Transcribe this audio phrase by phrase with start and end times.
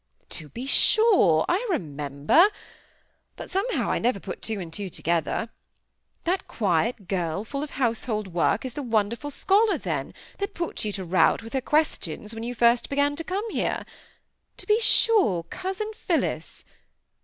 [0.29, 1.45] "To be sure!
[1.47, 2.47] I remember!
[3.35, 5.49] But somehow I never put two and two together.
[6.23, 10.91] That quiet girl, full of household work, is the wonderful scholar, then, that put you
[10.93, 13.85] to rout with her questions when you first began to come here.
[14.57, 16.65] To be sure, 'Cousin Phillis!